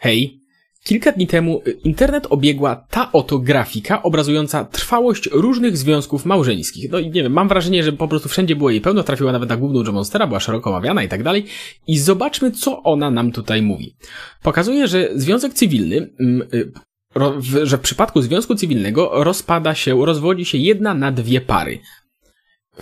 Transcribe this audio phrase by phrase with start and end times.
[0.00, 0.40] Hej!
[0.84, 6.90] Kilka dni temu y, internet obiegła ta oto grafika obrazująca trwałość różnych związków małżeńskich.
[6.90, 9.48] No i nie wiem, mam wrażenie, że po prostu wszędzie było jej pełno, trafiła nawet
[9.48, 11.46] na główną Joe Monstera, była szeroko omawiana i tak dalej.
[11.86, 13.96] I zobaczmy, co ona nam tutaj mówi.
[14.42, 16.72] Pokazuje, że związek cywilny, mm, y,
[17.66, 21.78] że w przypadku związku cywilnego rozpada się, rozwodzi się jedna na dwie pary.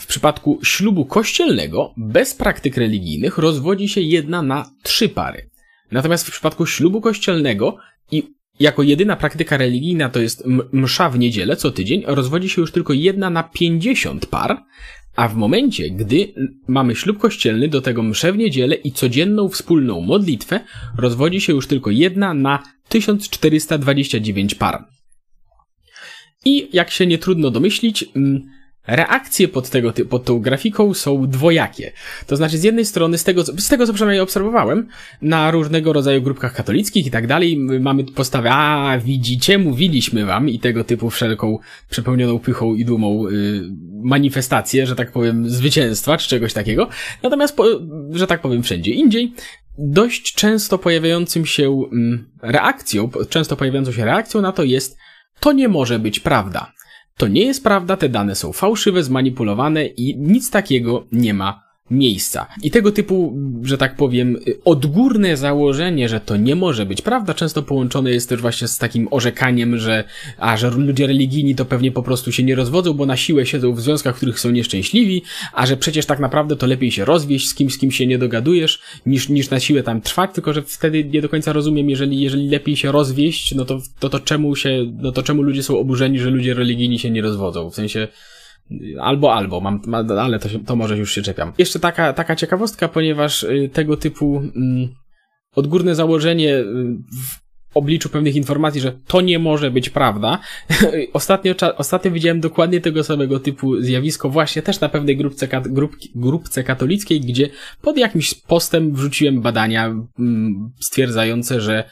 [0.00, 5.47] W przypadku ślubu kościelnego, bez praktyk religijnych, rozwodzi się jedna na trzy pary.
[5.90, 7.76] Natomiast w przypadku ślubu kościelnego
[8.12, 8.22] i
[8.60, 12.92] jako jedyna praktyka religijna to jest msza w niedzielę co tydzień, rozwodzi się już tylko
[12.92, 14.64] jedna na pięćdziesiąt par,
[15.16, 16.34] a w momencie, gdy
[16.68, 20.60] mamy ślub kościelny, do tego mszę w niedzielę i codzienną wspólną modlitwę,
[20.98, 24.84] rozwodzi się już tylko jedna na 1429 par.
[26.44, 28.04] I jak się nie trudno domyślić,
[28.88, 31.92] reakcje pod, tego, pod tą grafiką są dwojakie.
[32.26, 34.88] To znaczy, z jednej strony, z tego, z tego co przynajmniej obserwowałem,
[35.22, 40.58] na różnego rodzaju grupkach katolickich i tak dalej, mamy postawę, a widzicie, mówiliśmy wam i
[40.58, 41.58] tego typu wszelką
[41.90, 43.62] przepełnioną pychą i dumą yy,
[44.02, 46.88] manifestację, że tak powiem, zwycięstwa czy czegoś takiego.
[47.22, 47.64] Natomiast, po,
[48.10, 49.32] że tak powiem, wszędzie indziej,
[49.78, 54.96] dość często pojawiającym się mm, reakcją, często pojawiającą się reakcją na to jest,
[55.40, 56.72] to nie może być prawda.
[57.18, 62.46] To nie jest prawda, te dane są fałszywe, zmanipulowane i nic takiego nie ma miejsca.
[62.62, 67.62] I tego typu, że tak powiem, odgórne założenie, że to nie może być prawda, często
[67.62, 70.04] połączone jest też właśnie z takim orzekaniem, że,
[70.38, 73.72] a, że ludzie religijni to pewnie po prostu się nie rozwodzą, bo na siłę siedzą
[73.72, 75.22] w związkach, w których są nieszczęśliwi,
[75.52, 78.18] a że przecież tak naprawdę to lepiej się rozwieść z kimś, z kim się nie
[78.18, 82.20] dogadujesz, niż, niż na siłę tam trwać, tylko że wtedy nie do końca rozumiem, jeżeli,
[82.20, 85.78] jeżeli lepiej się rozwieść, no to, to, to czemu się, no to czemu ludzie są
[85.78, 87.70] oburzeni, że ludzie religijni się nie rozwodzą?
[87.70, 88.08] W sensie,
[89.00, 89.80] Albo, albo, mam,
[90.18, 91.52] ale to, to może już się czepiam.
[91.58, 94.88] Jeszcze taka, taka ciekawostka, ponieważ y, tego typu mm,
[95.54, 96.64] odgórne założenie y,
[97.12, 100.38] w obliczu pewnych informacji, że to nie może być prawda.
[101.12, 106.64] Ostatnio, ostatnio widziałem dokładnie tego samego typu zjawisko właśnie też na pewnej grupce, grup, grupce
[106.64, 107.48] katolickiej, gdzie
[107.82, 109.86] pod jakimś postem wrzuciłem badania
[110.18, 111.84] mm, stwierdzające, że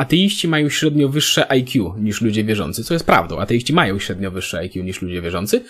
[0.00, 3.38] ateiści mają średnio wyższe IQ niż ludzie wierzący, co jest prawdą.
[3.38, 5.64] Ateiści mają średnio wyższe IQ niż ludzie wierzący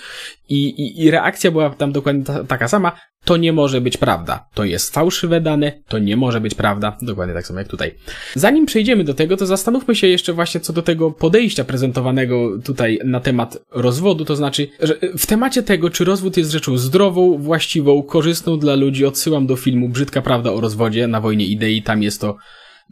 [0.48, 2.92] i, i, i reakcja była tam dokładnie ta, taka sama.
[3.24, 4.46] To nie może być prawda.
[4.54, 6.96] To jest fałszywe dane, to nie może być prawda.
[7.02, 7.94] Dokładnie tak samo jak tutaj.
[8.34, 12.98] Zanim przejdziemy do tego, to zastanówmy się jeszcze właśnie co do tego podejścia prezentowanego tutaj
[13.04, 18.02] na temat rozwodu, to znaczy, że w temacie tego, czy rozwód jest rzeczą zdrową, właściwą,
[18.02, 22.20] korzystną dla ludzi, odsyłam do filmu Brzydka Prawda o rozwodzie na wojnie idei, tam jest
[22.20, 22.36] to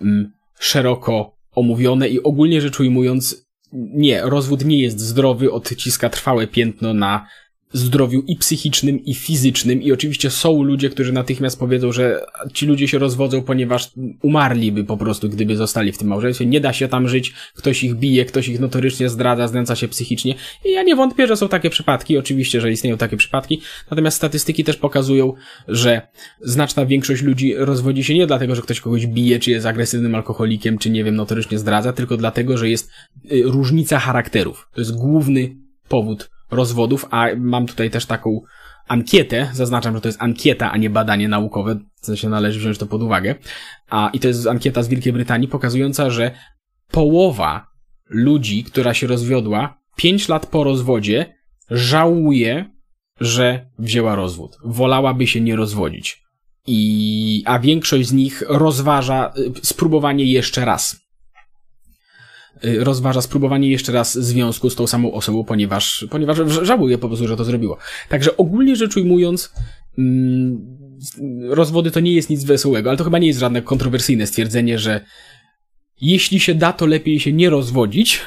[0.00, 6.94] mm, szeroko omówione i ogólnie rzecz ujmując, nie, rozwód nie jest zdrowy, odciska trwałe piętno
[6.94, 7.26] na
[7.72, 9.82] zdrowiu i psychicznym, i fizycznym.
[9.82, 12.20] I oczywiście są ludzie, którzy natychmiast powiedzą, że
[12.52, 13.90] ci ludzie się rozwodzą, ponieważ
[14.22, 16.46] umarliby po prostu, gdyby zostali w tym małżeństwie.
[16.46, 20.34] Nie da się tam żyć, ktoś ich bije, ktoś ich notorycznie zdradza, znęca się psychicznie.
[20.64, 23.60] I ja nie wątpię, że są takie przypadki, oczywiście, że istnieją takie przypadki.
[23.90, 25.32] Natomiast statystyki też pokazują,
[25.68, 26.02] że
[26.40, 30.78] znaczna większość ludzi rozwodzi się nie dlatego, że ktoś kogoś bije, czy jest agresywnym alkoholikiem,
[30.78, 32.90] czy nie wiem, notorycznie zdradza, tylko dlatego, że jest
[33.32, 34.68] y, różnica charakterów.
[34.74, 35.56] To jest główny
[35.88, 38.41] powód rozwodów, a mam tutaj też taką
[38.88, 42.86] ankietę, zaznaczam, że to jest ankieta, a nie badanie naukowe, w sensie należy wziąć to
[42.86, 43.34] pod uwagę,
[43.91, 46.31] a i to jest ankieta z Wielkiej Brytanii pokazująca, że
[46.91, 47.66] połowa
[48.08, 51.34] ludzi, która się rozwiodła, pięć lat po rozwodzie,
[51.70, 52.70] żałuje,
[53.20, 54.56] że wzięła rozwód.
[54.64, 56.22] Wolałaby się nie rozwodzić.
[56.66, 61.07] I, a większość z nich rozważa y, spróbowanie jeszcze raz.
[62.64, 67.28] Y, rozważa spróbowanie jeszcze raz związku z tą samą osobą, ponieważ, ponieważ żałuje po prostu,
[67.28, 67.78] że to zrobiło.
[68.08, 69.52] Także ogólnie rzecz ujmując,
[69.98, 70.78] mm,
[71.48, 75.00] rozwody to nie jest nic wesołego, ale to chyba nie jest żadne kontrowersyjne stwierdzenie, że
[76.00, 78.20] jeśli się da, to lepiej się nie rozwodzić,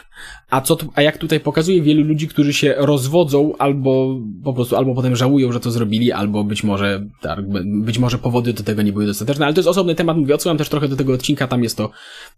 [0.50, 4.96] a co, a jak tutaj pokazuje wielu ludzi, którzy się rozwodzą albo po prostu, albo
[4.96, 8.94] potem żałują, że to zrobili, albo być może, tak, być może powody do tego nie
[8.94, 11.64] były dostateczne, ale to jest osobny temat, mówię, odsyłam też trochę do tego odcinka, tam
[11.64, 11.92] jest to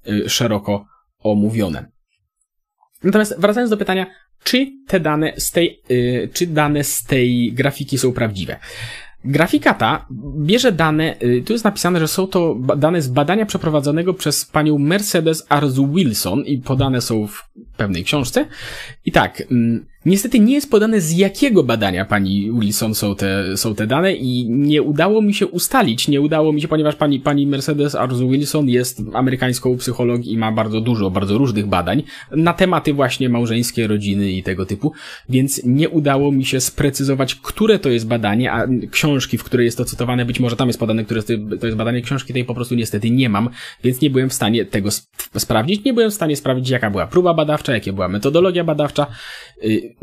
[0.07, 0.85] y, szeroko
[1.23, 1.91] omówione.
[3.03, 4.05] Natomiast wracając do pytania,
[4.43, 8.59] czy te dane z tej, yy, czy dane z tej grafiki są prawdziwe?
[9.25, 14.13] Grafika ta bierze dane, yy, tu jest napisane, że są to dane z badania przeprowadzonego
[14.13, 17.43] przez panią Mercedes Arzu Wilson i podane są w
[17.77, 18.45] pewnej książce.
[19.05, 23.75] I tak, yy, Niestety nie jest podane z jakiego badania pani Wilson są te, są
[23.75, 27.47] te dane i nie udało mi się ustalić, nie udało mi się, ponieważ pani, pani
[27.47, 32.93] Mercedes Arzu Wilson jest amerykańską psycholog i ma bardzo dużo, bardzo różnych badań na tematy
[32.93, 34.91] właśnie małżeńskie, rodziny i tego typu,
[35.29, 39.77] więc nie udało mi się sprecyzować, które to jest badanie, a książki, w której jest
[39.77, 41.23] to cytowane, być może tam jest podane, które
[41.59, 43.49] to jest badanie, książki tej po prostu niestety nie mam,
[43.83, 47.07] więc nie byłem w stanie tego sp sprawdzić, nie byłem w stanie sprawdzić, jaka była
[47.07, 49.07] próba badawcza, jaka była metodologia badawcza,
[49.63, 49.95] y,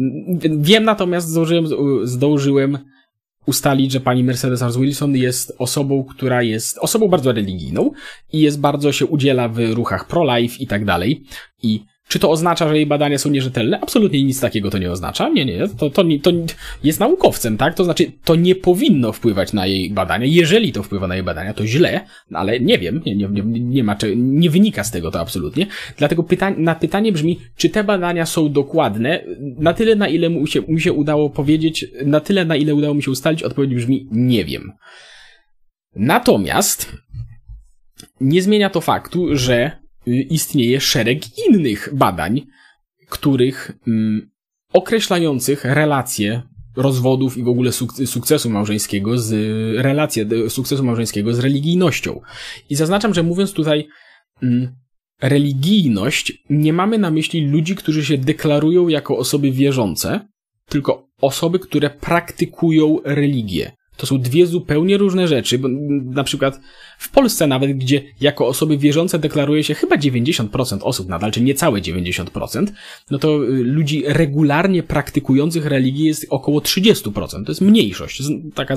[0.58, 1.66] Wiem natomiast, zdążyłem,
[2.02, 2.78] zdążyłem
[3.46, 7.90] ustalić, że pani Mercedes Ars Wilson jest osobą, która jest osobą bardzo religijną
[8.32, 11.24] i jest bardzo się udziela w ruchach pro-life i tak dalej.
[11.62, 13.80] I czy to oznacza, że jej badania są nierzetelne?
[13.80, 15.28] Absolutnie nic takiego to nie oznacza.
[15.28, 16.30] Nie, nie, to, to, to
[16.84, 17.74] jest naukowcem, tak?
[17.74, 20.26] To znaczy, to nie powinno wpływać na jej badania.
[20.26, 22.00] Jeżeli to wpływa na jej badania, to źle,
[22.32, 25.66] ale nie wiem, nie, nie, nie ma, nie wynika z tego to absolutnie.
[25.96, 29.24] Dlatego pytanie, na pytanie brzmi, czy te badania są dokładne?
[29.58, 32.94] Na tyle, na ile mu się, mi się udało powiedzieć, na tyle, na ile udało
[32.94, 34.72] mi się ustalić, odpowiedź brzmi, nie wiem.
[35.96, 36.92] Natomiast,
[38.20, 42.46] nie zmienia to faktu, że istnieje szereg innych badań,
[43.08, 44.30] których mm,
[44.72, 46.42] określających relacje
[46.76, 47.72] rozwodów i w ogóle
[48.06, 49.32] sukcesu małżeńskiego z
[49.82, 52.20] relacje sukcesu małżeńskiego z religijnością.
[52.70, 53.88] I zaznaczam, że mówiąc tutaj
[54.42, 54.76] mm,
[55.22, 60.28] religijność, nie mamy na myśli ludzi, którzy się deklarują jako osoby wierzące,
[60.68, 63.72] tylko osoby, które praktykują religię.
[64.00, 65.68] To są dwie zupełnie różne rzeczy, bo
[66.04, 66.60] na przykład
[66.98, 71.80] w Polsce nawet, gdzie jako osoby wierzące deklaruje się chyba 90% osób nadal, czy niecałe
[71.80, 72.66] 90%,
[73.10, 77.44] no to y, ludzi regularnie praktykujących religię jest około 30%.
[77.44, 78.22] To jest mniejszość,
[78.54, 78.76] taka,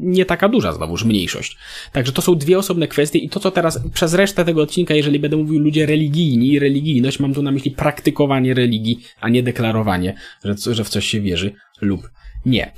[0.00, 1.56] nie taka duża znowuż mniejszość.
[1.92, 5.18] Także to są dwie osobne kwestie i to, co teraz przez resztę tego odcinka, jeżeli
[5.18, 10.14] będę mówił ludzie religijni i religijność, mam tu na myśli praktykowanie religii, a nie deklarowanie,
[10.44, 12.10] że, że w coś się wierzy lub
[12.46, 12.72] nie.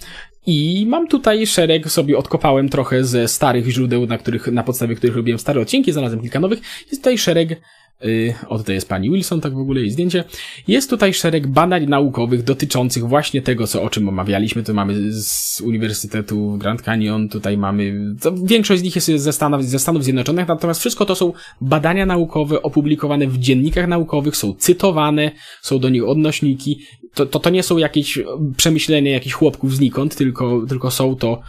[0.47, 5.17] I mam tutaj szereg, sobie odkopałem trochę ze starych źródeł, na, których, na podstawie których
[5.17, 6.61] robiłem stare odcinki, znalazłem kilka nowych.
[6.91, 7.61] Jest tutaj szereg
[8.49, 10.25] o, tutaj jest pani Wilson, tak w ogóle jej zdjęcie.
[10.69, 14.63] Jest tutaj szereg badań naukowych dotyczących właśnie tego, co o czym omawialiśmy.
[14.63, 18.15] Tu mamy z Uniwersytetu Grand Canyon, tutaj mamy,
[18.45, 22.63] większość z nich jest ze Stanów, ze Stanów Zjednoczonych, natomiast wszystko to są badania naukowe
[22.63, 25.31] opublikowane w dziennikach naukowych, są cytowane,
[25.63, 26.81] są do nich odnośniki.
[27.15, 28.19] To, to, to nie są jakieś
[28.57, 31.41] przemyślenia jakichś chłopków znikąd, tylko, tylko są to,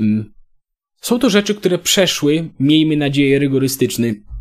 [0.00, 0.32] mm,
[1.00, 4.31] są to rzeczy, które przeszły, miejmy nadzieję, rygorystyczny Y,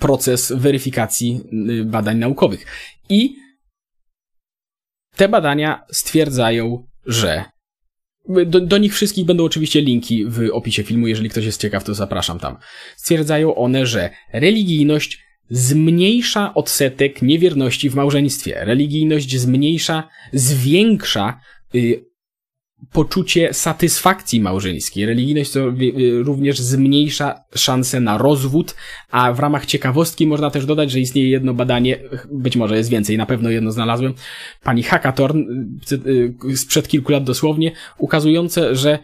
[0.00, 1.40] proces weryfikacji
[1.70, 2.66] y, badań naukowych.
[3.08, 3.36] I
[5.16, 7.44] te badania stwierdzają, że
[8.46, 11.94] do, do, nich wszystkich będą oczywiście linki w opisie filmu, jeżeli ktoś jest ciekaw, to
[11.94, 12.56] zapraszam tam.
[12.96, 15.18] Stwierdzają one, że religijność
[15.50, 18.64] zmniejsza odsetek niewierności w małżeństwie.
[18.64, 21.40] Religijność zmniejsza, zwiększa
[21.74, 22.04] y,
[22.92, 25.06] poczucie satysfakcji małżeńskiej.
[25.06, 25.60] Religijność to
[26.22, 28.74] również zmniejsza szanse na rozwód,
[29.10, 31.98] a w ramach ciekawostki można też dodać, że istnieje jedno badanie,
[32.32, 34.14] być może jest więcej, na pewno jedno znalazłem,
[34.62, 35.42] pani Hackathorn
[35.92, 38.98] y, sprzed kilku lat dosłownie, ukazujące, że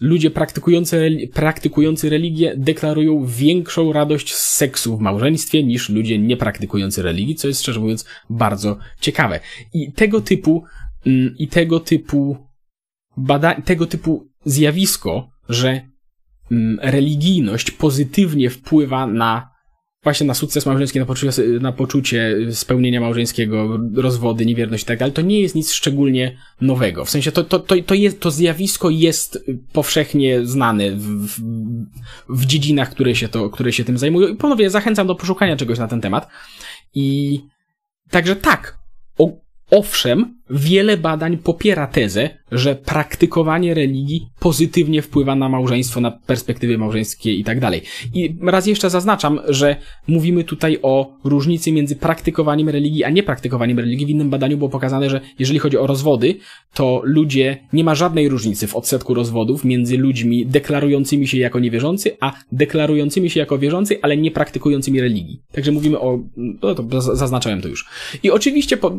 [0.00, 7.34] ludzie praktykujący, praktykujący religię deklarują większą radość z seksu w małżeństwie niż ludzie niepraktykujący religii,
[7.34, 9.40] co jest szczerze mówiąc bardzo ciekawe.
[9.74, 10.64] I tego typu,
[11.06, 12.43] mm, i tego typu
[13.16, 15.80] bada tego typu zjawisko, że
[16.50, 19.54] mm, religijność pozytywnie wpływa na
[20.02, 25.14] właśnie na sukces małżeński, na poczucie, na poczucie spełnienia małżeńskiego, rozwody, niewierność i tak dalej,
[25.14, 27.04] to nie jest nic szczególnie nowego.
[27.04, 31.40] W sensie to, to, to, to, jest, to zjawisko jest powszechnie znane w,
[32.28, 34.28] w, dziedzinach, które się, to, które się tym zajmują.
[34.28, 36.28] I ponownie zachęcam do poszukania czegoś na ten temat.
[36.94, 37.40] I
[38.10, 38.78] także tak,
[39.18, 46.78] o, Owszem, wiele badań popiera tezę, że praktykowanie religii pozytywnie wpływa na małżeństwo, na perspektywy
[46.78, 47.82] małżeńskie i tak dalej.
[48.14, 49.76] I raz jeszcze zaznaczam, że
[50.08, 54.06] mówimy tutaj o różnicy między praktykowaniem religii a niepraktykowaniem religii.
[54.06, 56.34] W innym badaniu było pokazane, że jeżeli chodzi o rozwody,
[56.74, 62.16] to ludzie, nie ma żadnej różnicy w odsetku rozwodów między ludźmi deklarującymi się jako niewierzący,
[62.20, 65.40] a deklarującymi się jako wierzący, ale nie praktykującymi religii.
[65.52, 67.86] Także mówimy o, no to zaznaczałem to już.
[68.22, 68.98] I oczywiście po,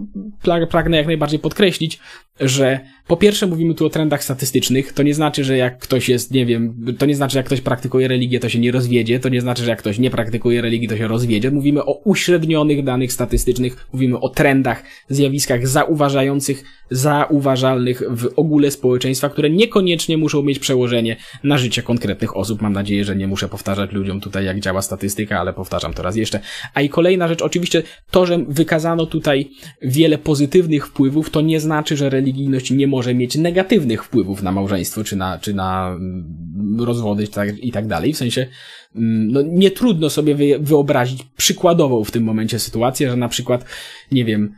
[0.69, 1.99] pragnę jak najbardziej podkreślić,
[2.39, 6.31] że po pierwsze mówimy tu o trendach statystycznych, to nie znaczy, że jak ktoś jest,
[6.31, 9.29] nie wiem, to nie znaczy, że jak ktoś praktykuje religię, to się nie rozwiedzie, to
[9.29, 11.51] nie znaczy, że jak ktoś nie praktykuje religii, to się rozwiedzie.
[11.51, 19.49] Mówimy o uśrednionych danych statystycznych, mówimy o trendach, zjawiskach zauważających, zauważalnych w ogóle społeczeństwa, które
[19.49, 22.61] niekoniecznie muszą mieć przełożenie na życie konkretnych osób.
[22.61, 26.15] Mam nadzieję, że nie muszę powtarzać ludziom tutaj, jak działa statystyka, ale powtarzam to raz
[26.15, 26.39] jeszcze.
[26.73, 29.49] A i kolejna rzecz, oczywiście to, że wykazano tutaj
[29.81, 34.51] wiele pozytywnych wpływów, wpływów, to nie znaczy, że religijność nie może mieć negatywnych wpływów na
[34.51, 38.13] małżeństwo, czy na, czy na mm, rozwody tak, i tak dalej.
[38.13, 38.47] W sensie,
[38.95, 43.65] mm, no, nie trudno sobie wyobrazić przykładową w tym momencie sytuację, że na przykład,
[44.11, 44.55] nie wiem,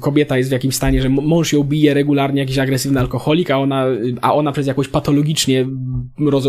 [0.00, 3.86] kobieta jest w jakimś stanie, że mąż ją bije regularnie, jakiś agresywny alkoholik, a ona,
[4.20, 5.66] a ona przez jakąś patologicznie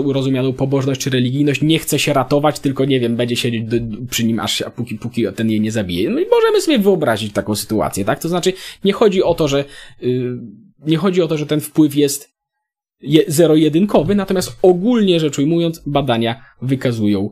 [0.05, 3.63] rozumianą pobożność czy religijność nie chce się ratować, tylko nie wiem, będzie siedzieć
[4.10, 6.10] przy nim aż póki, póki ten jej nie zabije.
[6.10, 8.19] No i możemy sobie wyobrazić taką sytuację, tak?
[8.19, 8.53] To znaczy,
[8.84, 9.65] nie chodzi o to, że,
[10.01, 10.38] yy,
[10.86, 12.29] nie chodzi o to, że ten wpływ jest
[13.27, 17.29] zero-jedynkowy, natomiast ogólnie rzecz ujmując, badania wykazują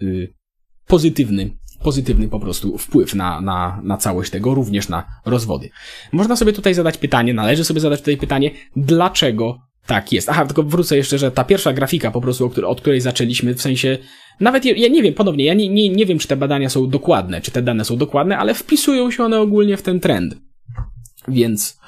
[0.00, 0.34] yy,
[0.86, 1.50] pozytywny,
[1.82, 5.70] pozytywny po prostu wpływ na, na, na całość tego, również na rozwody.
[6.12, 10.28] Można sobie tutaj zadać pytanie, należy sobie zadać tutaj pytanie, dlaczego tak jest.
[10.28, 13.98] Aha, tylko wrócę jeszcze, że ta pierwsza grafika po prostu, od której zaczęliśmy, w sensie,
[14.40, 17.40] nawet ja nie wiem, ponownie, ja nie, nie, nie wiem, czy te badania są dokładne,
[17.40, 20.36] czy te dane są dokładne, ale wpisują się one ogólnie w ten trend.
[21.28, 21.78] Więc,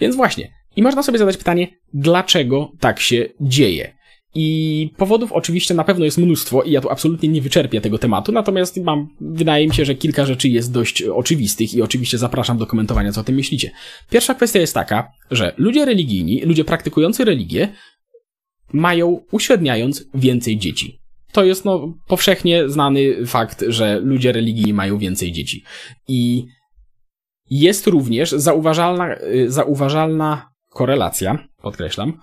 [0.00, 0.52] więc właśnie.
[0.76, 3.94] I można sobie zadać pytanie, dlaczego tak się dzieje?
[4.34, 8.32] I powodów oczywiście na pewno jest mnóstwo i ja tu absolutnie nie wyczerpię tego tematu,
[8.32, 12.66] natomiast mam, wydaje mi się, że kilka rzeczy jest dość oczywistych i oczywiście zapraszam do
[12.66, 13.70] komentowania, co o tym myślicie.
[14.10, 17.68] Pierwsza kwestia jest taka, że ludzie religijni, ludzie praktykujący religię
[18.72, 20.98] mają, uśredniając, więcej dzieci.
[21.32, 25.64] To jest no, powszechnie znany fakt, że ludzie religijni mają więcej dzieci.
[26.08, 26.46] I
[27.50, 32.20] jest również zauważalna, y, zauważalna korelacja, podkreślam,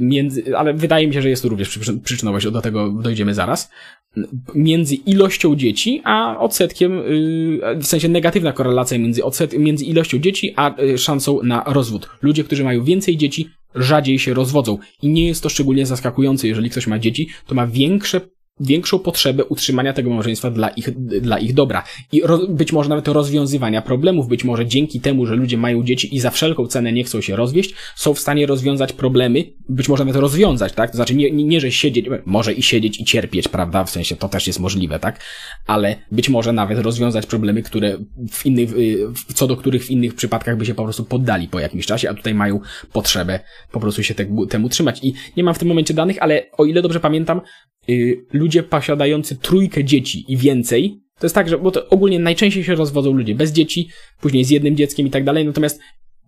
[0.00, 3.70] między, ale wydaje mi się, że jest tu również przyczynowość, do tego dojdziemy zaraz,
[4.54, 10.54] między ilością dzieci a odsetkiem, y, w sensie negatywna korelacja między, odset, między ilością dzieci
[10.56, 12.08] a szansą na rozwód.
[12.22, 14.78] Ludzie, którzy mają więcej dzieci, rzadziej się rozwodzą.
[15.02, 18.20] I nie jest to szczególnie zaskakujące, jeżeli ktoś ma dzieci, to ma większe
[18.60, 21.84] większą potrzebę utrzymania tego małżeństwa dla ich, dla ich dobra.
[22.12, 26.14] I ro, być może nawet rozwiązywania problemów, być może dzięki temu, że ludzie mają dzieci
[26.16, 30.04] i za wszelką cenę nie chcą się rozwieść, są w stanie rozwiązać problemy, być może
[30.04, 30.90] nawet rozwiązać, tak?
[30.90, 33.84] To znaczy nie, nie, nie że siedzieć, może i siedzieć i cierpieć, prawda?
[33.84, 35.20] W sensie to też jest możliwe, tak?
[35.66, 37.98] Ale być może nawet rozwiązać problemy, które
[38.32, 38.70] w innych,
[39.34, 42.14] co do których w innych przypadkach by się po prostu poddali po jakimś czasie, a
[42.14, 42.60] tutaj mają
[42.92, 43.40] potrzebę
[43.72, 45.00] po prostu się temu, temu trzymać.
[45.02, 47.40] I nie mam w tym momencie danych, ale o ile dobrze pamiętam,
[47.81, 47.81] Y,
[48.32, 52.74] ludzie posiadający trójkę dzieci i więcej, to jest tak, że bo to ogólnie najczęściej się
[52.74, 53.88] rozwodzą ludzie bez dzieci,
[54.20, 55.80] później z jednym dzieckiem i tak dalej, natomiast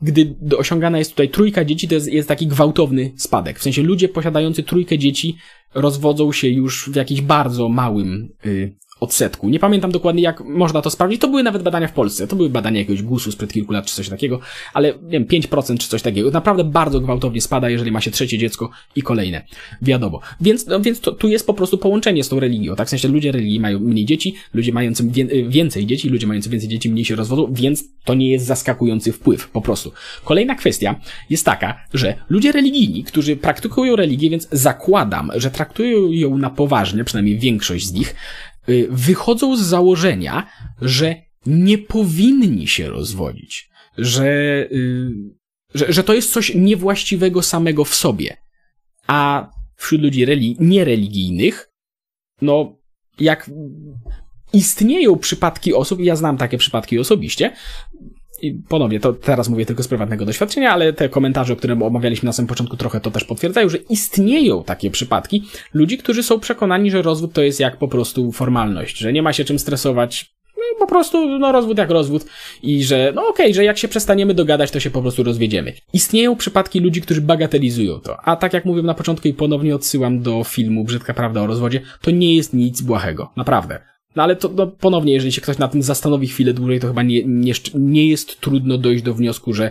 [0.03, 3.59] gdy osiągana jest tutaj trójka dzieci, to jest, jest taki gwałtowny spadek.
[3.59, 5.37] W sensie ludzie posiadający trójkę dzieci
[5.75, 9.49] rozwodzą się już w jakimś bardzo małym y, odsetku.
[9.49, 11.21] Nie pamiętam dokładnie, jak można to sprawdzić.
[11.21, 12.27] To były nawet badania w Polsce.
[12.27, 14.41] To były badania jakiegoś GUS-u sprzed kilku lat, czy coś takiego,
[14.75, 16.31] ale nie wiem, 5% czy coś takiego.
[16.31, 19.45] Naprawdę bardzo gwałtownie spada, jeżeli ma się trzecie dziecko i kolejne.
[19.83, 20.21] Wiadomo.
[20.41, 22.77] Więc, no, więc to, tu jest po prostu połączenie z tą religią.
[22.77, 25.05] Tak w sensie ludzie religii mają mniej dzieci, ludzie mający
[25.49, 29.51] więcej dzieci, ludzie mający więcej dzieci mniej się rozwodzą, więc to nie jest zaskakujący wpływ,
[29.51, 29.93] po prostu.
[30.25, 36.39] Kolejna kwestia jest taka, że ludzie religijni, którzy praktykują religię, więc zakładam, że traktują ją
[36.39, 38.15] na poważnie, przynajmniej większość z nich,
[38.54, 38.54] Y,
[38.91, 40.47] wychodzą z założenia,
[40.81, 41.17] że
[41.47, 44.27] nie powinni się rozwodzić, że,
[44.73, 45.11] y,
[45.75, 48.37] że, że to jest coś niewłaściwego samego w sobie.
[49.07, 51.71] A wśród ludzi reli- niereligijnych,
[52.43, 52.77] no,
[53.21, 53.51] jak
[54.53, 57.53] istnieją przypadki osób, ja znam takie przypadki osobiście,
[58.45, 62.33] i ponownie, to teraz mówię tylko z prywatnego doświadczenia, ale te komentarze, które omawialiśmy na
[62.33, 67.03] samym początku, trochę to też potwierdzają, że istnieją takie przypadki ludzi, którzy są przekonani, że
[67.03, 70.35] rozwód to jest jak po prostu formalność, że nie ma się czym stresować.
[70.57, 72.27] No, po prostu, no, rozwód jak rozwód
[72.63, 75.73] i że, no okej, okay, że jak się przestaniemy dogadać, to się po prostu rozwiedziemy.
[75.93, 80.23] Istnieją przypadki ludzi, którzy bagatelizują to, a tak jak mówiłem na początku i ponownie odsyłam
[80.23, 83.31] do filmu Brzydka Prawda o rozwodzie, to nie jest nic błahego.
[83.37, 83.94] Naprawdę.
[84.17, 87.03] No ale to no, ponownie, jeżeli się ktoś na tym zastanowi chwilę dłużej, to chyba
[87.03, 89.71] nie, nie, nie jest trudno dojść do wniosku, że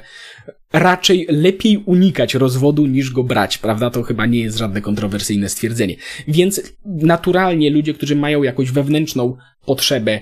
[0.74, 3.90] raczej lepiej unikać rozwodu niż go brać, prawda?
[3.90, 5.96] To chyba nie jest żadne kontrowersyjne stwierdzenie.
[6.28, 10.20] Więc naturalnie ludzie, którzy mają jakąś wewnętrzną potrzebę,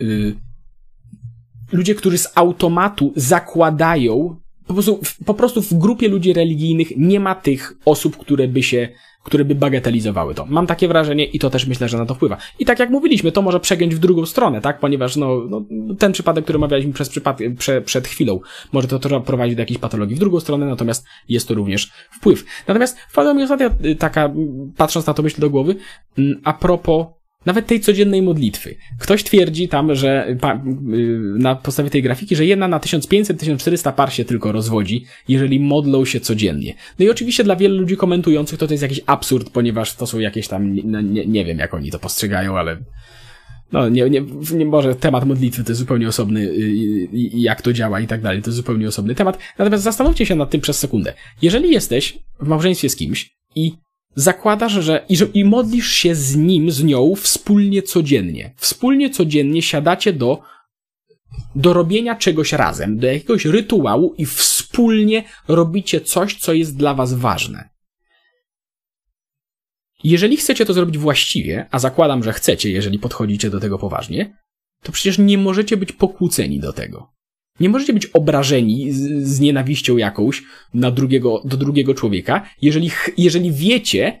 [0.00, 0.34] yy,
[1.72, 4.36] ludzie, którzy z automatu zakładają,
[4.66, 8.88] po prostu, po prostu w grupie ludzi religijnych nie ma tych osób, które by się
[9.22, 10.46] które by bagatelizowały to.
[10.46, 12.36] Mam takie wrażenie i to też myślę, że na to wpływa.
[12.58, 14.80] I tak jak mówiliśmy, to może przegiąć w drugą stronę, tak?
[14.80, 15.64] Ponieważ no, no
[15.98, 18.40] ten przypadek, który omawialiśmy przez przypad- prze, przed chwilą,
[18.72, 22.44] może to prowadzić do jakiejś patologii w drugą stronę, natomiast jest to również wpływ.
[22.68, 24.32] Natomiast wpadła mi ostatnia y, taka,
[24.76, 25.76] patrząc na to myśl do głowy,
[26.18, 27.06] mm, a propos
[27.46, 28.74] nawet tej codziennej modlitwy.
[28.98, 30.38] Ktoś twierdzi tam, że y,
[31.38, 36.20] na podstawie tej grafiki, że jedna na 1500-1400 par się tylko rozwodzi, jeżeli modlą się
[36.20, 36.74] codziennie.
[36.98, 40.18] No i oczywiście dla wielu ludzi komentujących to to jest jakiś absurd, ponieważ to są
[40.18, 42.78] jakieś tam, nie, nie, nie wiem jak oni to postrzegają, ale
[43.72, 48.00] no nie, nie, nie może temat modlitwy to jest zupełnie osobny, y, jak to działa
[48.00, 49.38] i tak dalej, to jest zupełnie osobny temat.
[49.58, 51.14] Natomiast zastanówcie się nad tym przez sekundę.
[51.42, 53.72] Jeżeli jesteś w małżeństwie z kimś i
[54.20, 58.54] zakładasz, że i, że i modlisz się z nim, z nią wspólnie codziennie.
[58.56, 60.42] Wspólnie codziennie siadacie do
[61.54, 67.14] do robienia czegoś razem, do jakiegoś rytuału i wspólnie robicie coś, co jest dla was
[67.14, 67.68] ważne.
[70.04, 74.36] Jeżeli chcecie to zrobić właściwie, a zakładam, że chcecie, jeżeli podchodzicie do tego poważnie,
[74.82, 77.12] to przecież nie możecie być pokłóceni do tego.
[77.60, 80.42] Nie możecie być obrażeni z, z nienawiścią jakąś
[80.74, 84.20] na drugiego, do drugiego człowieka, jeżeli, jeżeli wiecie,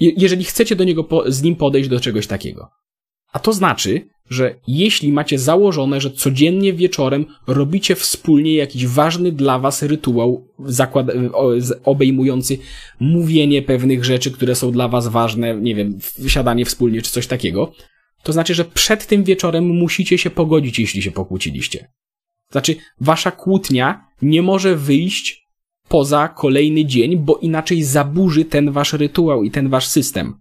[0.00, 2.68] jeżeli chcecie do niego, po, z nim podejść do czegoś takiego.
[3.32, 9.58] A to znaczy, że jeśli macie założone, że codziennie wieczorem robicie wspólnie jakiś ważny dla
[9.58, 11.06] was rytuał zakład,
[11.84, 12.58] obejmujący
[13.00, 17.72] mówienie pewnych rzeczy, które są dla was ważne, nie wiem, wysiadanie wspólnie czy coś takiego,
[18.22, 21.88] to znaczy, że przed tym wieczorem musicie się pogodzić, jeśli się pokłóciliście.
[22.50, 25.46] Znaczy, wasza kłótnia nie może wyjść
[25.88, 30.34] poza kolejny dzień, bo inaczej zaburzy ten wasz rytuał i ten wasz system.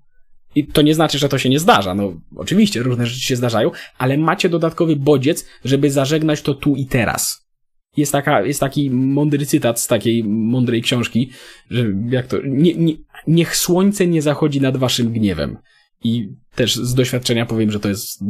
[0.55, 1.95] I to nie znaczy, że to się nie zdarza.
[1.95, 6.85] No, oczywiście różne rzeczy się zdarzają, ale macie dodatkowy bodziec, żeby zażegnać to tu i
[6.85, 7.49] teraz.
[7.97, 11.29] Jest, taka, jest taki mądry cytat z takiej mądrej książki,
[11.69, 12.93] że jak to, nie, nie,
[13.27, 15.57] niech słońce nie zachodzi nad waszym gniewem.
[16.03, 18.23] I też z doświadczenia powiem, że to jest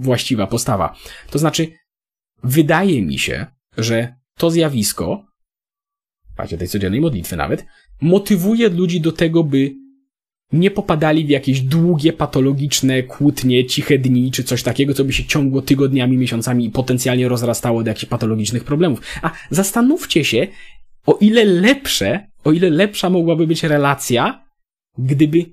[0.00, 0.96] właściwa postawa.
[1.30, 1.68] To znaczy,
[2.44, 3.46] wydaje mi się,
[3.78, 5.26] że to zjawisko,
[6.36, 7.66] patrzcie tej codziennej modlitwy nawet,
[8.00, 9.74] motywuje ludzi do tego, by
[10.52, 15.24] nie popadali w jakieś długie, patologiczne kłótnie, ciche dni, czy coś takiego, co by się
[15.24, 19.00] ciągło tygodniami, miesiącami i potencjalnie rozrastało do jakichś patologicznych problemów.
[19.22, 20.46] A zastanówcie się,
[21.06, 24.44] o ile lepsze, o ile lepsza mogłaby być relacja,
[24.98, 25.44] gdyby,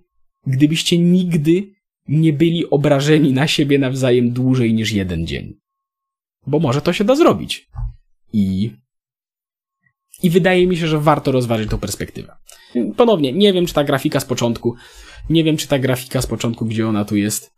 [0.47, 1.67] gdybyście nigdy
[2.07, 5.60] nie byli obrażeni na siebie nawzajem dłużej niż jeden dzień.
[6.47, 7.69] Bo może to się da zrobić.
[8.33, 8.71] I
[10.23, 12.35] i wydaje mi się, że warto rozważyć tą perspektywę.
[12.97, 14.75] Ponownie, nie wiem, czy ta grafika z początku,
[15.29, 17.51] nie wiem, czy ta grafika z początku, gdzie ona tu jest,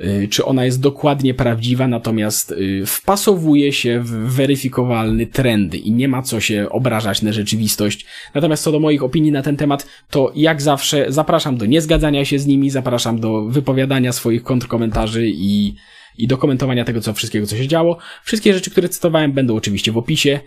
[0.00, 6.08] y, czy ona jest dokładnie prawdziwa, natomiast y, wpasowuje się w weryfikowalny trendy i nie
[6.08, 8.06] ma co się obrażać na rzeczywistość.
[8.34, 12.38] Natomiast co do moich opinii na ten temat, to jak zawsze zapraszam do niezgadzania się
[12.38, 15.74] z nimi, zapraszam do wypowiadania swoich kontrkomentarzy i,
[16.22, 17.98] i do komentowania tego, co wszystkiego, co się działo.
[18.24, 20.40] Wszystkie rzeczy, które cytowałem, będą oczywiście w opisie.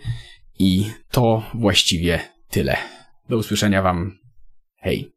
[0.58, 2.76] I to właściwie tyle.
[3.28, 4.18] Do usłyszenia Wam.
[4.76, 5.12] Hej.